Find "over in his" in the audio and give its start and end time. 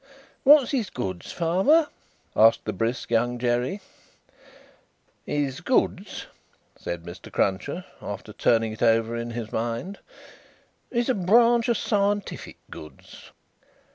8.81-9.51